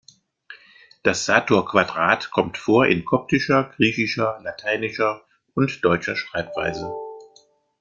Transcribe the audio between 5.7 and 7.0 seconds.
deutscher Schreibweise.